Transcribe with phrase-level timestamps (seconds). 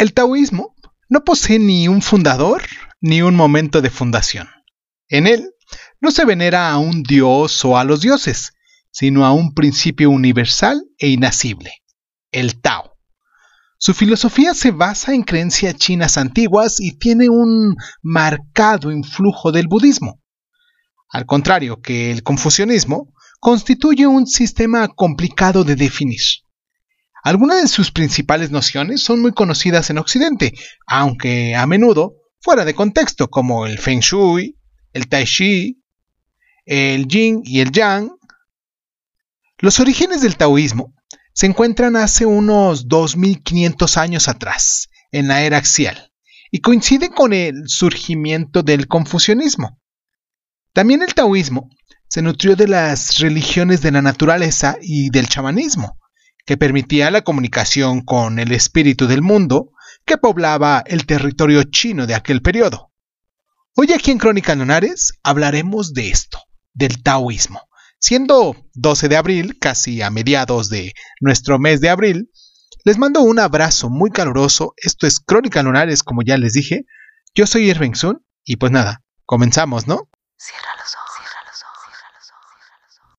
[0.00, 0.74] El taoísmo
[1.10, 2.62] no posee ni un fundador
[3.02, 4.48] ni un momento de fundación.
[5.10, 5.52] En él
[6.00, 8.54] no se venera a un dios o a los dioses,
[8.90, 11.82] sino a un principio universal e inacible,
[12.32, 12.96] el Tao.
[13.76, 20.22] Su filosofía se basa en creencias chinas antiguas y tiene un marcado influjo del budismo.
[21.10, 26.20] Al contrario que el confucianismo, constituye un sistema complicado de definir.
[27.22, 30.54] Algunas de sus principales nociones son muy conocidas en Occidente,
[30.86, 34.56] aunque a menudo fuera de contexto, como el Feng Shui,
[34.92, 35.82] el Tai Chi,
[36.64, 38.10] el Yin y el Yang.
[39.58, 40.94] Los orígenes del taoísmo
[41.34, 46.12] se encuentran hace unos 2500 años atrás, en la era axial,
[46.50, 49.78] y coinciden con el surgimiento del confucianismo.
[50.72, 51.68] También el taoísmo
[52.08, 55.99] se nutrió de las religiones de la naturaleza y del chamanismo,
[56.46, 59.72] que permitía la comunicación con el espíritu del mundo
[60.04, 62.90] que poblaba el territorio chino de aquel periodo.
[63.76, 66.40] Hoy aquí en Crónica Lunares hablaremos de esto,
[66.74, 67.62] del taoísmo.
[67.98, 72.30] Siendo 12 de abril, casi a mediados de nuestro mes de abril,
[72.84, 74.72] les mando un abrazo muy caluroso.
[74.76, 76.86] Esto es Crónica Lunares, como ya les dije.
[77.34, 80.08] Yo soy Irving Sun y pues nada, comenzamos, ¿no?
[80.36, 83.18] Cierra los ojos, cierra los ojos, cierra los ojos, cierra los ojos.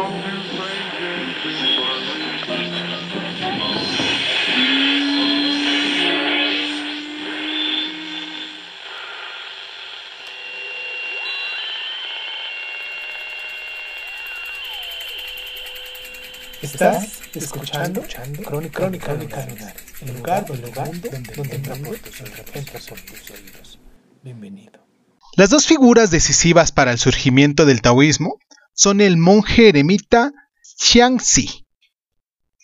[17.51, 18.01] Escuchando,
[18.45, 23.79] Crónica, Crónica, Crónica el lugar, el lugar donde, donde entra por tus oídos.
[24.23, 24.87] Bienvenido.
[25.35, 28.37] Las dos figuras decisivas para el surgimiento del taoísmo
[28.73, 30.31] son el monje eremita
[30.77, 31.65] Xiangxi,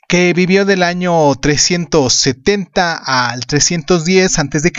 [0.08, 4.72] que vivió del año 370 al 310 a.C.,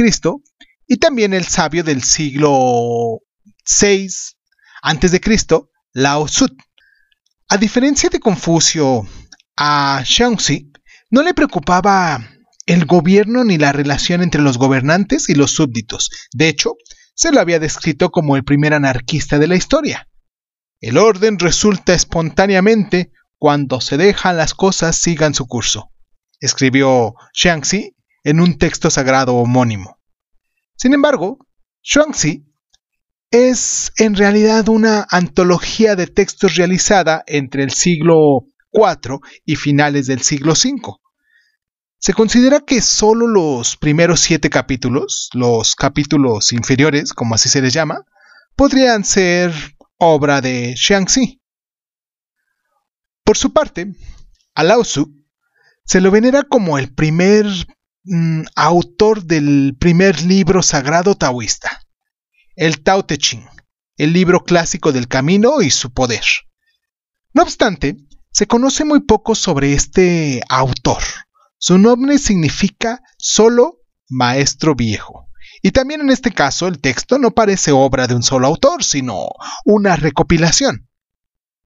[0.86, 3.20] y también el sabio del siglo
[3.80, 4.08] VI
[4.82, 5.20] a.C.,
[5.92, 6.46] Lao Tzu.
[7.50, 9.06] A diferencia de Confucio,
[9.60, 10.70] a Xiangxi
[11.10, 12.24] no le preocupaba
[12.66, 16.10] el gobierno ni la relación entre los gobernantes y los súbditos.
[16.32, 16.76] De hecho,
[17.14, 20.08] se lo había descrito como el primer anarquista de la historia.
[20.80, 25.90] El orden resulta espontáneamente cuando se dejan las cosas sigan su curso,
[26.38, 29.98] escribió Xiangxi en un texto sagrado homónimo.
[30.76, 31.38] Sin embargo,
[31.82, 32.44] Xuanxi
[33.32, 40.22] es en realidad una antología de textos realizada entre el siglo IV y finales del
[40.22, 40.96] siglo V.
[41.98, 47.72] Se considera que solo los primeros siete capítulos, los capítulos inferiores, como así se les
[47.72, 48.04] llama,
[48.54, 49.52] podrían ser
[49.96, 51.40] obra de Xiangxi.
[53.24, 53.94] Por su parte,
[54.54, 55.12] a Lao Tzu
[55.84, 57.46] se lo venera como el primer
[58.04, 61.88] mm, autor del primer libro sagrado taoísta
[62.58, 63.46] el Tao Te Ching,
[63.96, 66.24] el libro clásico del camino y su poder.
[67.32, 67.96] No obstante,
[68.30, 71.02] se conoce muy poco sobre este autor.
[71.58, 75.28] Su nombre significa solo maestro viejo.
[75.62, 79.28] Y también en este caso el texto no parece obra de un solo autor, sino
[79.64, 80.88] una recopilación.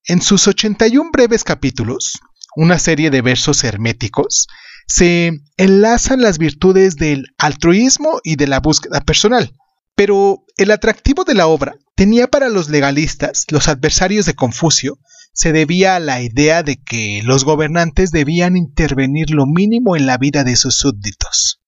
[0.05, 2.19] En sus 81 breves capítulos,
[2.57, 4.47] una serie de versos herméticos,
[4.87, 9.53] se enlazan las virtudes del altruismo y de la búsqueda personal,
[9.95, 14.99] pero el atractivo de la obra tenía para los legalistas, los adversarios de Confucio,
[15.33, 20.19] se debía a la idea de que los gobernantes debían intervenir lo mínimo en la
[20.19, 21.63] vida de sus súbditos.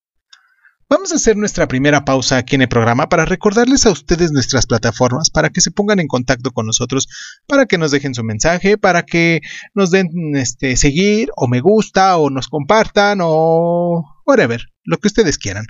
[0.89, 4.67] Vamos a hacer nuestra primera pausa aquí en el programa para recordarles a ustedes nuestras
[4.67, 7.09] plataformas para que se pongan en contacto con nosotros,
[7.47, 9.41] para que nos dejen su mensaje, para que
[9.73, 15.39] nos den este seguir o me gusta o nos compartan o whatever, lo que ustedes
[15.39, 15.67] quieran.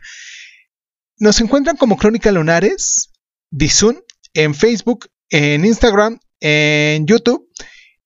[1.16, 3.12] Nos encuentran como Crónica Lunares,
[3.50, 4.02] Dizun,
[4.34, 7.48] en Facebook, en Instagram, en YouTube.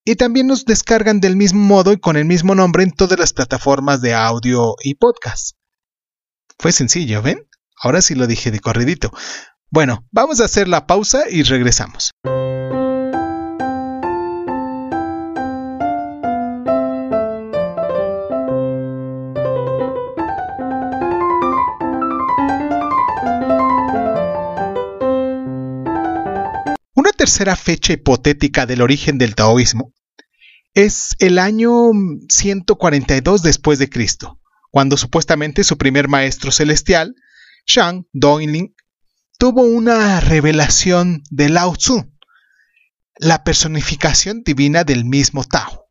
[0.09, 3.35] Y también nos descargan del mismo modo y con el mismo nombre en todas las
[3.35, 5.59] plataformas de audio y podcast.
[6.59, 7.47] Fue sencillo, ¿ven?
[7.83, 9.13] Ahora sí lo dije de corridito.
[9.69, 12.13] Bueno, vamos a hacer la pausa y regresamos.
[27.19, 29.93] tercera fecha hipotética del origen del taoísmo
[30.75, 31.73] es el año
[32.29, 37.15] 142 después de Cristo, cuando supuestamente su primer maestro celestial,
[37.67, 38.75] Shang Doinling,
[39.39, 42.11] tuvo una revelación de Lao Tzu,
[43.17, 45.87] la personificación divina del mismo Tao.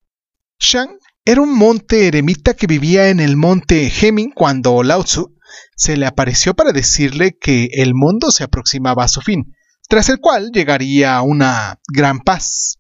[0.60, 5.36] Shang era un monte eremita que vivía en el monte Heming cuando Lao Tzu
[5.76, 9.54] se le apareció para decirle que el mundo se aproximaba a su fin,
[9.88, 12.77] tras el cual llegaría una gran paz.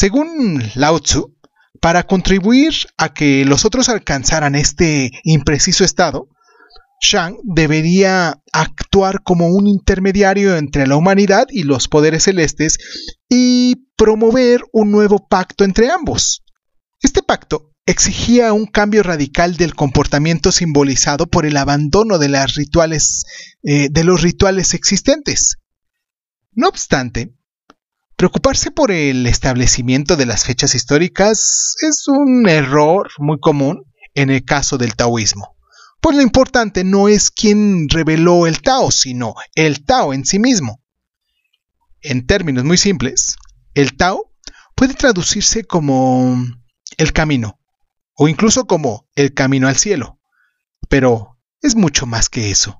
[0.00, 1.36] Según Lao Tzu,
[1.78, 6.26] para contribuir a que los otros alcanzaran este impreciso estado,
[7.02, 12.78] Shang debería actuar como un intermediario entre la humanidad y los poderes celestes
[13.28, 16.44] y promover un nuevo pacto entre ambos.
[17.02, 23.24] Este pacto exigía un cambio radical del comportamiento simbolizado por el abandono de, las rituales,
[23.64, 25.58] eh, de los rituales existentes.
[26.52, 27.34] No obstante,
[28.20, 34.44] preocuparse por el establecimiento de las fechas históricas es un error muy común en el
[34.44, 35.56] caso del taoísmo.
[36.02, 40.82] Pues lo importante no es quién reveló el Tao, sino el Tao en sí mismo.
[42.02, 43.36] En términos muy simples,
[43.72, 44.30] el Tao
[44.74, 46.44] puede traducirse como
[46.98, 47.58] el camino,
[48.12, 50.20] o incluso como el camino al cielo,
[50.90, 52.79] pero es mucho más que eso.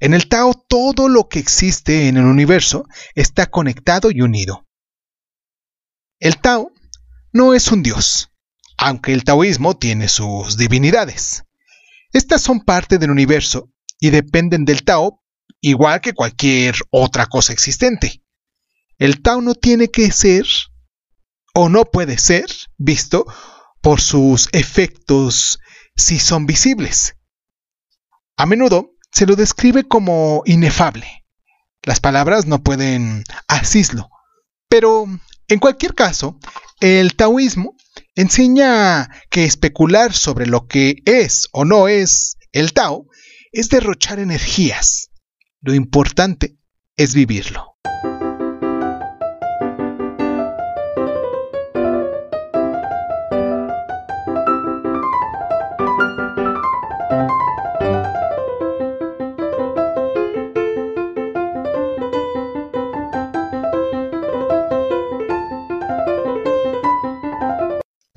[0.00, 4.66] En el Tao todo lo que existe en el universo está conectado y unido.
[6.18, 6.72] El Tao
[7.32, 8.30] no es un dios,
[8.78, 11.44] aunque el taoísmo tiene sus divinidades.
[12.14, 15.22] Estas son parte del universo y dependen del Tao
[15.60, 18.24] igual que cualquier otra cosa existente.
[18.96, 20.46] El Tao no tiene que ser
[21.54, 22.46] o no puede ser
[22.78, 23.26] visto
[23.82, 25.58] por sus efectos
[25.94, 27.16] si son visibles.
[28.38, 31.24] A menudo se lo describe como inefable.
[31.82, 34.10] Las palabras no pueden asislo.
[34.68, 35.06] Pero,
[35.48, 36.38] en cualquier caso,
[36.80, 37.76] el taoísmo
[38.14, 43.06] enseña que especular sobre lo que es o no es el Tao
[43.52, 45.10] es derrochar energías.
[45.60, 46.56] Lo importante
[46.96, 47.69] es vivirlo.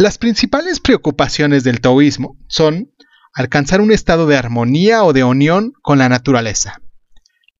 [0.03, 2.91] Las principales preocupaciones del taoísmo son
[3.33, 6.81] alcanzar un estado de armonía o de unión con la naturaleza,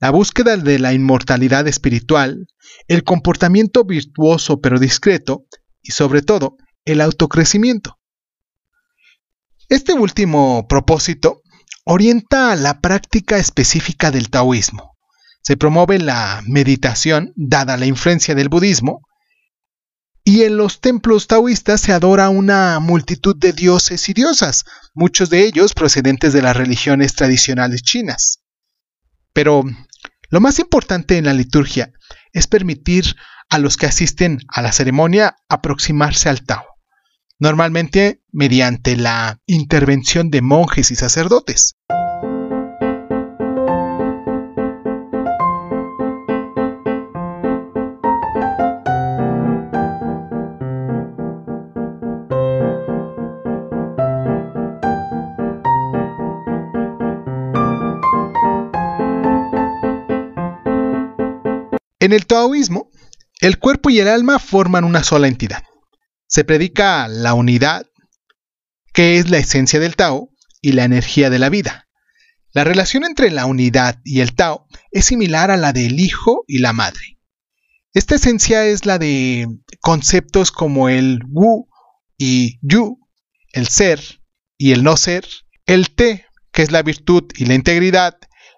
[0.02, 2.48] la búsqueda de la inmortalidad espiritual,
[2.90, 5.46] el comportamiento virtuoso pero discreto
[5.82, 7.98] y sobre todo el autocrecimiento.
[9.70, 11.44] Este último propósito
[11.86, 14.98] orienta la práctica específica del taoísmo.
[15.44, 19.00] Se promueve la meditación, dada la influencia del budismo,
[20.24, 25.46] y en los templos taoístas se adora una multitud de dioses y diosas, muchos de
[25.46, 28.44] ellos procedentes de las religiones tradicionales chinas.
[29.34, 29.64] Pero
[30.30, 31.92] lo más importante en la liturgia
[32.32, 33.16] es permitir
[33.50, 36.66] a los que asisten a la ceremonia aproximarse al Tao,
[37.38, 41.76] normalmente mediante la intervención de monjes y sacerdotes.
[62.04, 62.92] En el taoísmo,
[63.40, 65.64] el cuerpo y el alma forman una sola entidad.
[66.28, 67.86] Se predica la unidad,
[68.94, 70.30] que es la esencia del Tao,
[70.62, 71.88] y la energía de la vida.
[72.52, 76.58] La relación entre la unidad y el Tao es similar a la del hijo y
[76.58, 77.22] la madre.
[77.94, 79.48] Esta esencia es la de
[79.80, 81.70] conceptos como el Wu
[82.18, 83.00] y Yu,
[83.54, 84.02] el ser
[84.58, 85.26] y el no ser,
[85.66, 88.18] el Te, que es la virtud y la integridad,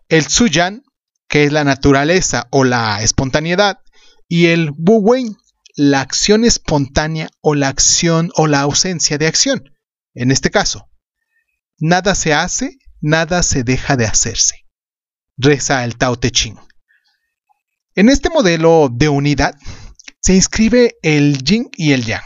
[0.09, 0.81] el Suyan,
[1.27, 3.79] que es la naturaleza o la espontaneidad,
[4.27, 5.35] y el Wu Wei,
[5.75, 9.71] la acción espontánea o la acción o la ausencia de acción.
[10.13, 10.89] En este caso,
[11.77, 14.65] nada se hace, nada se deja de hacerse.
[15.37, 16.57] Reza el Tao Te Ching.
[17.95, 19.55] En este modelo de unidad
[20.21, 22.23] se inscribe el yin y el yang,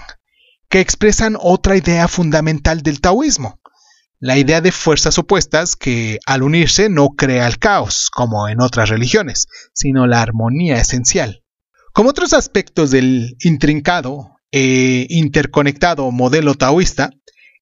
[0.70, 3.60] que expresan otra idea fundamental del taoísmo,
[4.20, 8.90] la idea de fuerzas opuestas que al unirse no crea el caos, como en otras
[8.90, 11.44] religiones, sino la armonía esencial.
[11.94, 17.12] Como otros aspectos del intrincado e interconectado modelo taoísta,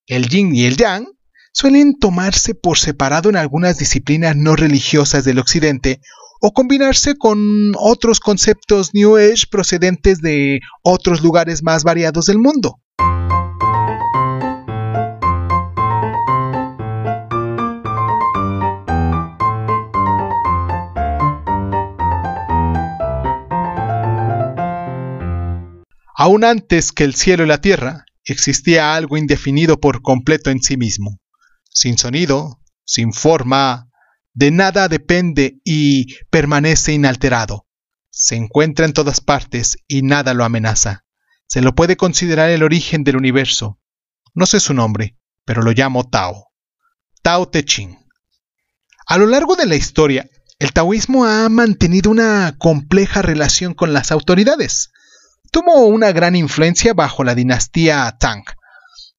[0.07, 1.07] el yin y el yang
[1.53, 6.01] suelen tomarse por separado en algunas disciplinas no religiosas del occidente
[6.41, 12.79] o combinarse con otros conceptos New Age procedentes de otros lugares más variados del mundo.
[26.19, 30.75] Aún antes que el cielo y la tierra, existía algo indefinido por completo en sí
[30.75, 31.21] mismo,
[31.69, 33.91] sin sonido, sin forma,
[34.33, 37.67] de nada depende y permanece inalterado.
[38.09, 41.05] Se encuentra en todas partes y nada lo amenaza.
[41.45, 43.79] Se lo puede considerar el origen del universo.
[44.33, 46.47] No sé su nombre, pero lo llamo Tao.
[47.21, 47.95] Tao Te Ching.
[49.05, 54.11] A lo largo de la historia, el taoísmo ha mantenido una compleja relación con las
[54.11, 54.89] autoridades.
[55.51, 58.43] Tuvo una gran influencia bajo la dinastía Tang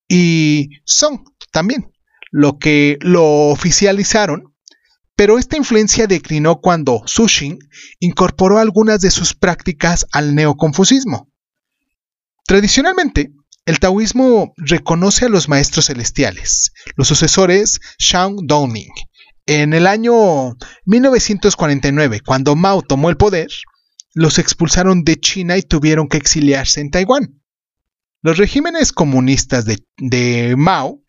[0.08, 1.20] y Song
[1.52, 1.92] también,
[2.30, 4.54] lo que lo oficializaron,
[5.16, 7.58] pero esta influencia declinó cuando Xing
[7.98, 11.28] incorporó algunas de sus prácticas al neoconfucismo.
[12.46, 13.32] Tradicionalmente,
[13.66, 18.92] el taoísmo reconoce a los maestros celestiales, los sucesores Shang Dongning.
[19.44, 20.56] En el año
[20.86, 23.48] 1949, cuando Mao tomó el poder,
[24.18, 27.40] los expulsaron de China y tuvieron que exiliarse en Taiwán.
[28.20, 31.04] Los regímenes comunistas de, de Mao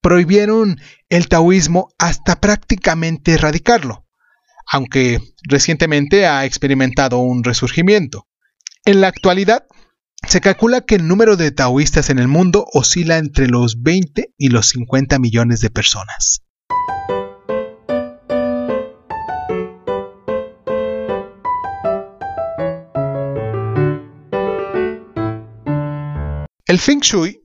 [0.00, 0.80] prohibieron
[1.10, 4.06] el taoísmo hasta prácticamente erradicarlo,
[4.66, 8.26] aunque recientemente ha experimentado un resurgimiento.
[8.86, 9.66] En la actualidad,
[10.26, 14.48] se calcula que el número de taoístas en el mundo oscila entre los 20 y
[14.48, 16.46] los 50 millones de personas.
[26.76, 27.40] El Feng Shui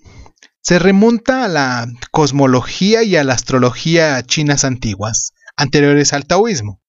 [0.60, 6.82] se remonta a la cosmología y a la astrología chinas antiguas, anteriores al taoísmo.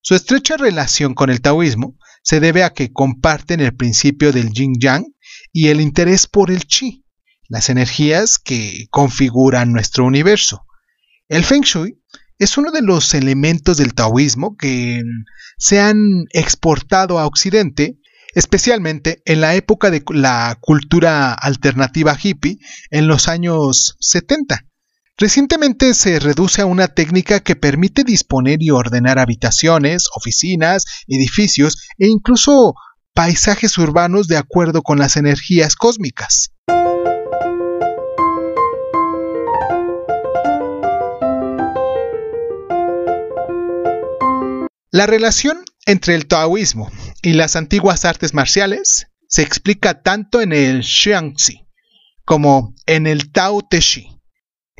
[0.00, 4.74] Su estrecha relación con el taoísmo se debe a que comparten el principio del yin
[4.80, 5.04] yang
[5.52, 7.04] y el interés por el chi,
[7.48, 10.66] las energías que configuran nuestro universo.
[11.28, 12.02] El feng shui
[12.40, 15.00] es uno de los elementos del taoísmo que
[15.58, 18.00] se han exportado a Occidente
[18.34, 22.58] especialmente en la época de la cultura alternativa hippie
[22.90, 24.64] en los años 70.
[25.16, 32.06] Recientemente se reduce a una técnica que permite disponer y ordenar habitaciones, oficinas, edificios e
[32.06, 32.74] incluso
[33.14, 36.52] paisajes urbanos de acuerdo con las energías cósmicas.
[44.90, 46.92] La relación entre el taoísmo
[47.22, 51.66] y las antiguas artes marciales se explica tanto en el Xiangxi
[52.26, 54.20] como en el Tao Te Chi.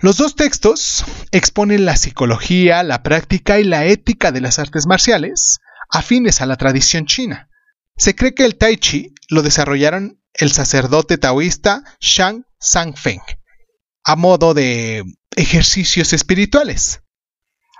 [0.02, 5.60] Los dos textos exponen la psicología, la práctica y la ética de las artes marciales
[5.88, 7.48] afines a la tradición china.
[7.96, 13.22] Se cree que el Tai Chi lo desarrollaron el sacerdote taoísta Shang Sangfeng
[14.04, 15.04] a modo de
[15.36, 17.02] ejercicios espirituales.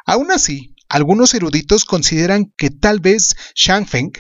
[0.07, 4.13] Aún así, algunos eruditos consideran que tal vez Shang Feng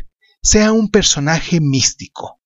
[0.42, 2.40] sea un personaje místico.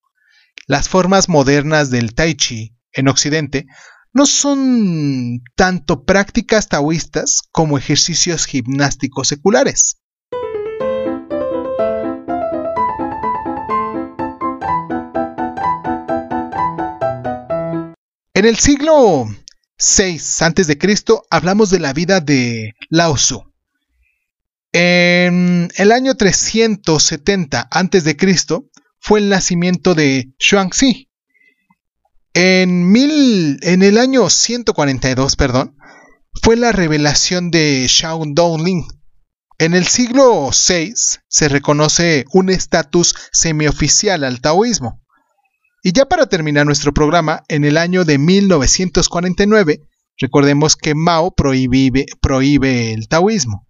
[0.67, 3.67] Las formas modernas del Tai Chi en Occidente
[4.13, 9.99] no son tanto prácticas taoístas como ejercicios gimnásticos seculares.
[18.35, 19.27] En el siglo
[19.79, 20.79] VI a.C.
[21.31, 23.52] hablamos de la vida de Lao Tzu.
[24.73, 28.17] En el año 370 a.C.
[28.99, 31.11] fue el nacimiento de Xuanxi.
[32.33, 32.97] En,
[33.83, 35.77] el año 142, perdón,
[36.43, 38.87] fue la revelación de Shao Dongling.
[39.59, 40.95] En el siglo VI
[41.29, 45.03] se reconoce un estatus semioficial al taoísmo.
[45.83, 49.83] Y ya para terminar nuestro programa, en el año de 1949,
[50.19, 52.07] recordemos que Mao prohíbe
[52.95, 53.69] el taoísmo.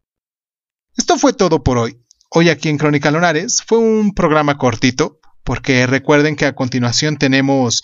[0.96, 1.98] Esto fue todo por hoy.
[2.30, 7.82] Hoy aquí en Crónica Lunares fue un programa cortito, porque recuerden que a continuación tenemos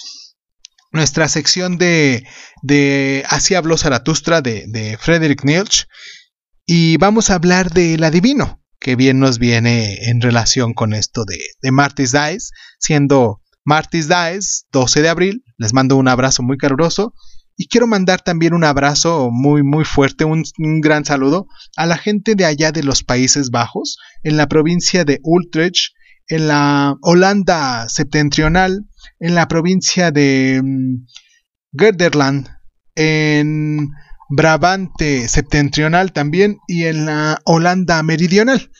[0.93, 2.27] nuestra sección de,
[2.63, 5.87] de Así habló Zaratustra de, de Frederick Nietzsche
[6.67, 11.39] y vamos a hablar del adivino, que bien nos viene en relación con esto de,
[11.63, 15.45] de Martis Dice, siendo Martis Dice 12 de abril.
[15.57, 17.15] Les mando un abrazo muy caluroso
[17.61, 20.45] y quiero mandar también un abrazo muy, muy fuerte, un,
[20.81, 25.19] gran saludo a la gente de allá de los Países Bajos, en la provincia de
[25.25, 25.93] Utrecht,
[26.29, 28.87] en la Holanda septentrional,
[29.19, 31.05] en la provincia de um,
[32.95, 33.89] en
[34.31, 38.71] Brabante septentrional también y en la Holanda meridional.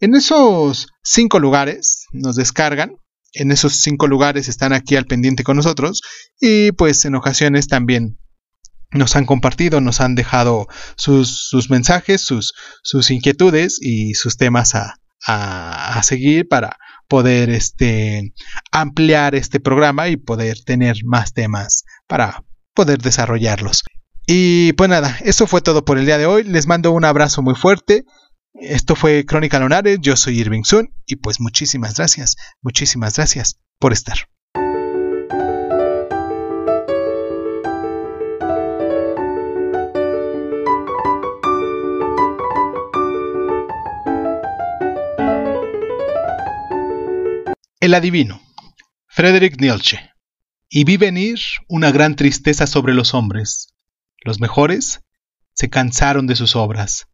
[0.00, 2.96] En esos cinco lugares nos descargan,
[3.32, 6.02] en esos cinco lugares están aquí al pendiente con nosotros
[6.40, 8.18] y pues en ocasiones también
[8.94, 14.94] nos han compartido, nos han dejado sus, mensajes, sus, sus, inquietudes y sus temas a,
[15.26, 18.32] a, seguir para poder este,
[18.72, 23.82] ampliar este programa y poder tener más temas para poder desarrollarlos.
[24.26, 26.44] Y pues nada, eso fue todo por el día de hoy.
[26.44, 28.04] Les mando un abrazo muy fuerte.
[28.54, 33.92] Esto fue Crónica Lunares, yo soy Irving Sun y pues muchísimas gracias, muchísimas gracias por
[33.92, 34.16] estar.
[47.84, 48.40] El adivino,
[49.08, 50.00] Friedrich Nietzsche.
[50.70, 51.38] Y vi venir
[51.68, 53.74] una gran tristeza sobre los hombres.
[54.24, 55.02] Los mejores
[55.52, 57.08] se cansaron de sus obras.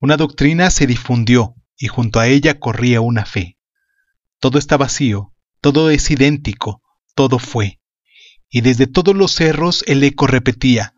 [0.00, 3.58] Una doctrina se difundió y junto a ella corría una fe.
[4.40, 6.82] Todo está vacío, todo es idéntico,
[7.14, 7.80] todo fue.
[8.48, 10.94] Y desde todos los cerros el eco repetía,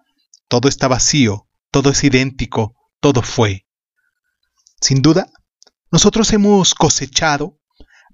[0.48, 3.66] todo está vacío, todo es idéntico, todo fue.
[4.80, 5.30] Sin duda,
[5.90, 7.60] nosotros hemos cosechado,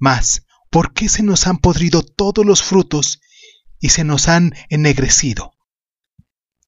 [0.00, 3.20] más ¿por qué se nos han podrido todos los frutos
[3.80, 5.52] y se nos han ennegrecido?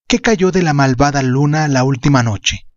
[0.07, 2.67] ¿Qué cayó de la malvada luna la última noche?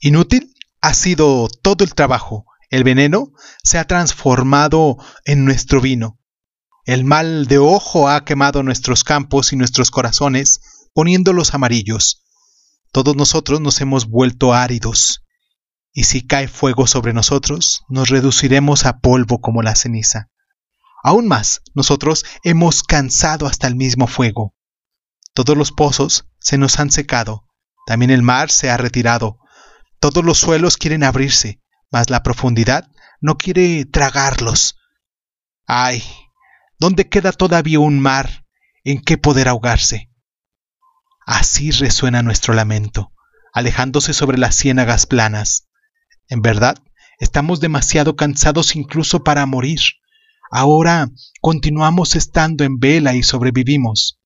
[0.00, 2.44] Inútil ha sido todo el trabajo.
[2.70, 6.18] El veneno se ha transformado en nuestro vino.
[6.84, 10.60] El mal de ojo ha quemado nuestros campos y nuestros corazones,
[10.92, 12.24] poniéndolos amarillos.
[12.92, 15.24] Todos nosotros nos hemos vuelto áridos,
[15.92, 20.28] y si cae fuego sobre nosotros, nos reduciremos a polvo como la ceniza.
[21.04, 24.54] Aún más, nosotros hemos cansado hasta el mismo fuego.
[25.34, 27.46] Todos los pozos se nos han secado,
[27.86, 29.38] también el mar se ha retirado,
[30.00, 31.60] todos los suelos quieren abrirse,
[31.92, 32.88] mas la profundidad
[33.20, 34.76] no quiere tragarlos.
[35.66, 36.02] ¡Ay!
[36.78, 38.46] ¿Dónde queda todavía un mar
[38.82, 40.10] en que poder ahogarse?
[41.26, 43.12] Así resuena nuestro lamento,
[43.52, 45.68] alejándose sobre las ciénagas planas.
[46.28, 46.78] En verdad,
[47.18, 49.80] estamos demasiado cansados incluso para morir.
[50.56, 54.20] Ahora continuamos estando en vela y sobrevivimos,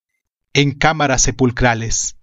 [0.53, 2.19] en cámaras sepulcrales.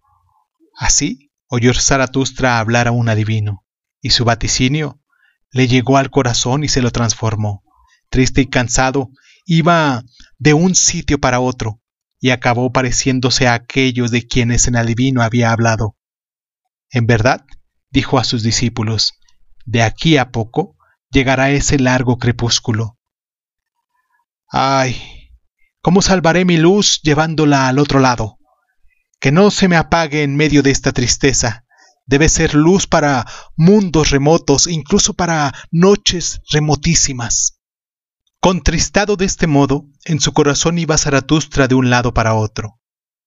[0.78, 3.65] Así oyó Zaratustra hablar a un adivino,
[4.02, 5.02] y su vaticinio
[5.50, 7.63] le llegó al corazón y se lo transformó.
[8.12, 9.10] Triste y cansado,
[9.48, 10.04] iba
[10.38, 11.82] de un sitio para otro,
[12.20, 15.98] y acabó pareciéndose a aquellos de quienes el adivino había hablado.
[16.91, 17.44] En verdad,
[17.89, 19.13] dijo a sus discípulos,
[19.65, 20.78] de aquí a poco
[21.10, 22.94] llegará ese largo crepúsculo,
[24.47, 25.01] Ay,
[25.81, 28.38] ¿cómo salvaré mi luz llevándola al otro lado?
[29.19, 31.65] Que no se me apague en medio de esta tristeza.
[32.05, 37.60] Debe ser luz para mundos remotos, incluso para noches remotísimas.
[38.39, 42.79] Contristado de este modo, en su corazón iba Zaratustra de un lado para otro,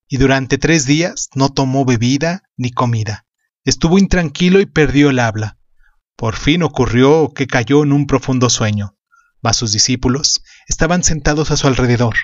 [0.06, 3.26] y durante tres días no tomó bebida ni comida.
[3.64, 5.58] Estuvo intranquilo y perdió el habla.
[6.14, 8.97] Por fin ocurrió que cayó en un profundo sueño
[9.42, 12.16] mas sus discípulos estaban sentados a su alrededor,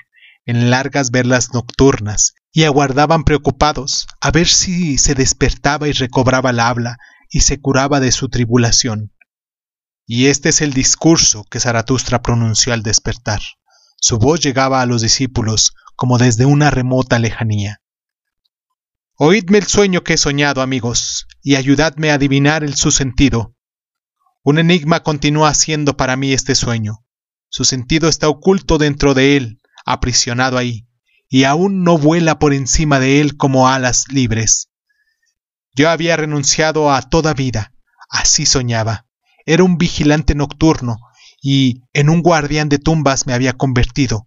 [0.44, 6.68] en largas velas nocturnas, y aguardaban preocupados a ver si se despertaba y recobraba la
[6.68, 6.98] habla
[7.28, 9.12] y se curaba de su tribulación.
[10.06, 13.40] Y este es el discurso que Zaratustra pronunció al despertar.
[13.96, 17.80] Su voz llegaba a los discípulos como desde una remota lejanía.
[19.16, 23.54] Oídme el sueño que he soñado, amigos, y ayudadme a adivinar el su sentido.
[24.42, 27.03] Un enigma continúa siendo para mí este sueño.
[27.56, 30.88] Su sentido está oculto dentro de él, aprisionado ahí,
[31.28, 34.70] y aún no vuela por encima de él como alas libres.
[35.72, 37.72] Yo había renunciado a toda vida,
[38.10, 39.06] así soñaba.
[39.46, 40.96] Era un vigilante nocturno,
[41.40, 44.26] y en un guardián de tumbas me había convertido,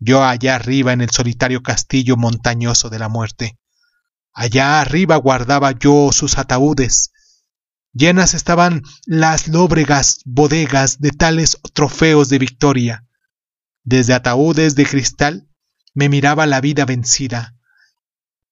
[0.00, 3.56] yo allá arriba en el solitario castillo montañoso de la muerte.
[4.32, 7.12] Allá arriba guardaba yo sus ataúdes,
[7.96, 13.06] Llenas estaban las lóbregas bodegas de tales trofeos de victoria.
[13.84, 15.48] Desde ataúdes de cristal
[15.94, 17.54] me miraba la vida vencida.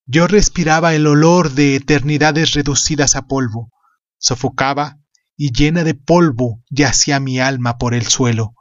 [0.06, 3.72] Yo respiraba el olor de eternidades reducidas a polvo,
[4.16, 5.00] sofocaba
[5.36, 8.54] y llena de polvo yacía mi alma por el suelo.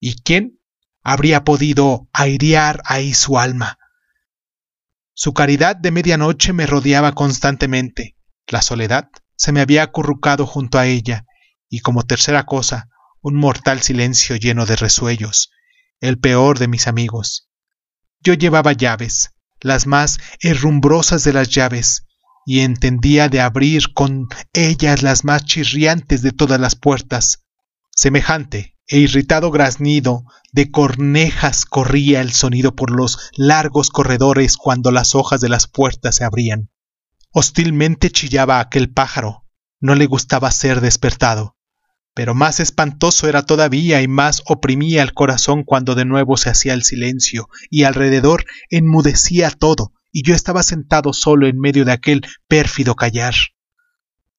[0.00, 0.58] ¿Y quién
[1.04, 3.78] habría podido airear ahí su alma?
[5.14, 8.16] Su caridad de medianoche me rodeaba constantemente.
[8.48, 9.08] La soledad
[9.40, 11.24] se me había acurrucado junto a ella,
[11.70, 12.90] y como tercera cosa,
[13.22, 15.50] un mortal silencio lleno de resuellos,
[15.98, 17.48] el peor de mis amigos.
[18.22, 19.30] Yo llevaba llaves,
[19.62, 22.04] las más herrumbrosas de las llaves,
[22.44, 27.46] y entendía de abrir con ellas las más chirriantes de todas las puertas.
[27.96, 35.14] Semejante e irritado graznido de cornejas corría el sonido por los largos corredores cuando las
[35.14, 36.68] hojas de las puertas se abrían.
[37.32, 39.46] Hostilmente chillaba aquel pájaro.
[39.80, 41.56] No le gustaba ser despertado.
[42.12, 46.74] Pero más espantoso era todavía y más oprimía el corazón cuando de nuevo se hacía
[46.74, 52.22] el silencio y alrededor enmudecía todo y yo estaba sentado solo en medio de aquel
[52.48, 53.34] pérfido callar.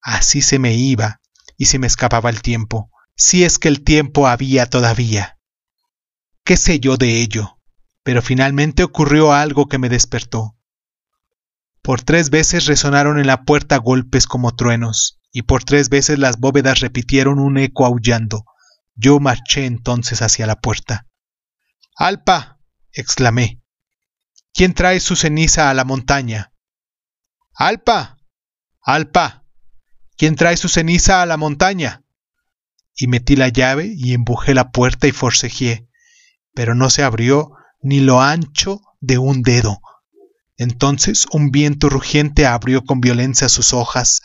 [0.02, 1.22] Así se me iba
[1.58, 5.38] y se me escapaba el tiempo, si es que el tiempo había todavía.
[6.44, 7.58] ¿Qué sé yo de ello?
[8.04, 10.58] Pero finalmente ocurrió algo que me despertó.
[11.82, 16.38] Por tres veces resonaron en la puerta golpes como truenos, y por tres veces las
[16.38, 18.46] bóvedas repitieron un eco aullando.
[18.96, 21.08] Yo marché entonces hacia la puerta.
[21.96, 22.60] Alpa.
[22.94, 23.62] exclamé.
[24.54, 26.54] ¿Quién trae su ceniza a la montaña?
[27.54, 28.18] Alpa.
[28.82, 29.46] Alpa.
[30.18, 32.04] ¿Quién trae su ceniza a la montaña?
[32.96, 35.88] Y metí la llave y empujé la puerta y forcejeé,
[36.54, 39.82] pero no se abrió ni lo ancho de un dedo.
[40.62, 44.22] Entonces un viento rugiente abrió con violencia sus hojas,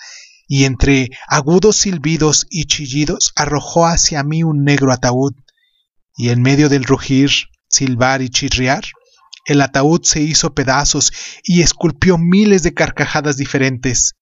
[0.47, 5.33] y entre agudos silbidos y chillidos arrojó hacia mí un negro ataúd,
[6.15, 7.31] y en medio del rugir,
[7.71, 8.85] silbar y chirriar,
[9.47, 11.11] el ataúd se hizo pedazos
[11.43, 14.13] y esculpió miles de carcajadas diferentes,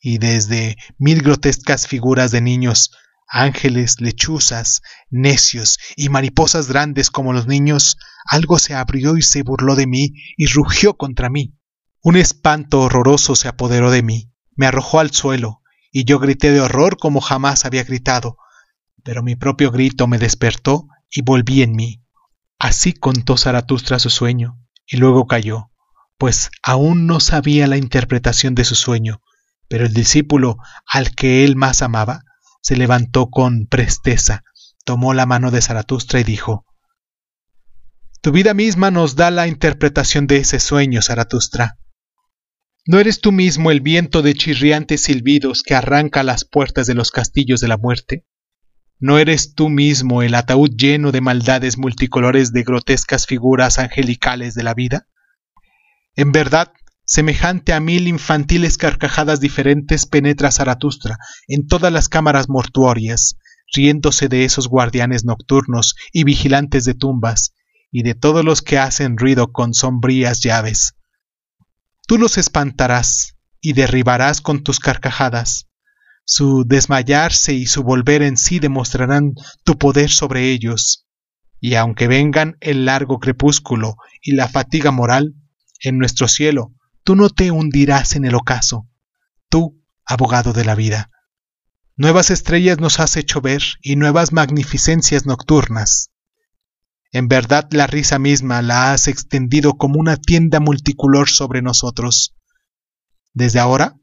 [0.00, 2.90] y desde mil grotescas figuras de niños,
[3.34, 9.74] ángeles, lechuzas, necios y mariposas grandes como los niños, algo se abrió y se burló
[9.74, 11.52] de mí y rugió contra mí.
[12.00, 16.60] Un espanto horroroso se apoderó de mí, me arrojó al suelo, y yo grité de
[16.60, 18.36] horror como jamás había gritado,
[19.02, 22.04] pero mi propio grito me despertó y volví en mí.
[22.60, 25.70] Así contó Zaratustra su sueño, y luego cayó,
[26.18, 29.22] pues aún no sabía la interpretación de su sueño,
[29.66, 32.22] pero el discípulo al que él más amaba
[32.64, 34.42] se levantó con presteza,
[34.86, 36.64] tomó la mano de Zaratustra y dijo,
[38.22, 41.78] Tu vida misma nos da la interpretación de ese sueño, Zaratustra.
[42.86, 47.10] ¿No eres tú mismo el viento de chirriantes silbidos que arranca las puertas de los
[47.10, 48.24] castillos de la muerte?
[48.98, 54.62] ¿No eres tú mismo el ataúd lleno de maldades multicolores de grotescas figuras angelicales de
[54.62, 55.06] la vida?
[56.16, 56.72] En verdad,
[57.04, 63.36] semejante a mil infantiles carcajadas diferentes penetra Zaratustra en todas las cámaras mortuorias,
[63.74, 67.54] riéndose de esos guardianes nocturnos y vigilantes de tumbas,
[67.90, 70.94] y de todos los que hacen ruido con sombrías llaves.
[72.06, 75.68] Tú los espantarás y derribarás con tus carcajadas.
[76.24, 81.06] Su desmayarse y su volver en sí demostrarán tu poder sobre ellos.
[81.60, 85.34] Y aunque vengan el largo crepúsculo y la fatiga moral,
[85.80, 86.72] en nuestro cielo
[87.04, 88.88] tú no te hundirás en el ocaso,
[89.48, 91.10] tú, abogado de la vida.
[91.96, 96.10] Nuevas estrellas nos has hecho ver y nuevas magnificencias nocturnas.
[97.12, 102.34] En verdad la risa misma la has extendido como una tienda multicolor sobre nosotros.
[103.34, 103.96] Desde ahora,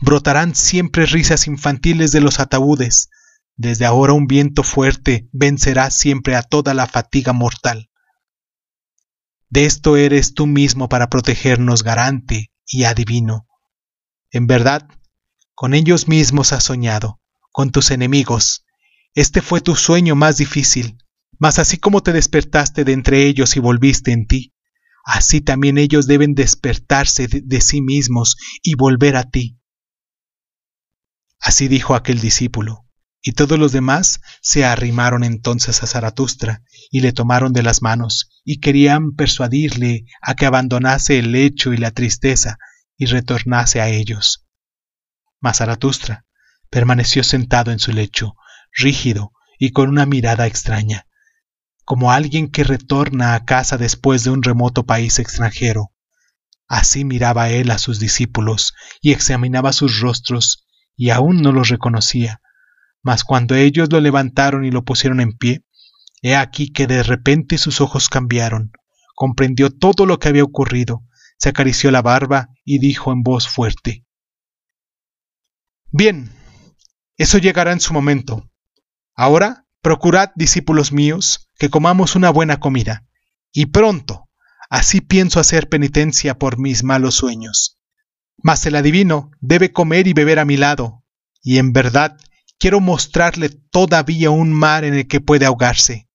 [0.00, 3.08] brotarán siempre risas infantiles de los ataúdes.
[3.56, 7.91] Desde ahora un viento fuerte vencerá siempre a toda la fatiga mortal.
[9.52, 13.46] De esto eres tú mismo para protegernos garante y adivino.
[14.30, 14.88] En verdad,
[15.54, 17.20] con ellos mismos has soñado,
[17.52, 18.64] con tus enemigos.
[19.12, 20.96] Este fue tu sueño más difícil,
[21.38, 24.54] mas así como te despertaste de entre ellos y volviste en ti,
[25.04, 29.58] así también ellos deben despertarse de, sí mismos y volver a ti.
[31.38, 32.86] Así dijo aquel discípulo,
[33.22, 38.28] y todos los demás se arrimaron entonces a Zaratustra y le tomaron de las manos
[38.44, 42.58] y querían persuadirle a que abandonase el lecho y la tristeza
[42.96, 44.48] y retornase a ellos.
[45.40, 46.26] Mas Zaratustra
[46.68, 48.34] permaneció sentado en su lecho,
[48.72, 51.06] rígido y con una mirada extraña,
[51.84, 55.92] como alguien que retorna a casa después de un remoto país extranjero.
[56.66, 62.41] Así miraba él a sus discípulos y examinaba sus rostros y aún no los reconocía
[63.02, 65.64] mas cuando ellos lo levantaron y lo pusieron en pie,
[66.22, 68.72] he aquí que de repente sus ojos cambiaron,
[69.14, 71.02] comprendió todo lo que había ocurrido,
[71.36, 74.06] se acarició la barba y dijo en voz fuerte,
[75.90, 76.30] Bien,
[77.18, 78.48] eso llegará en su momento.
[79.14, 83.04] Ahora, procurad, discípulos míos, que comamos una buena comida,
[83.52, 84.30] y pronto,
[84.70, 87.78] así pienso hacer penitencia por mis malos sueños.
[88.38, 91.04] Mas el adivino debe comer y beber a mi lado,
[91.42, 92.16] y en verdad
[92.62, 96.08] quiero mostrarle todavía un mar en el que puede ahogarse.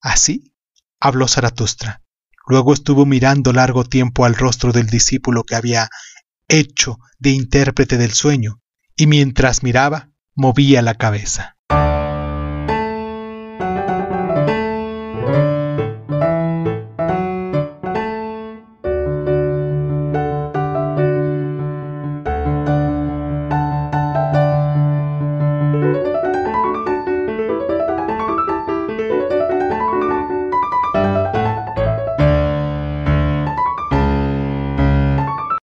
[0.00, 0.54] Así
[0.98, 2.02] habló Zaratustra.
[2.46, 5.90] Luego estuvo mirando largo tiempo al rostro del discípulo que había
[6.48, 8.62] hecho de intérprete del sueño,
[8.96, 11.55] y mientras miraba, movía la cabeza.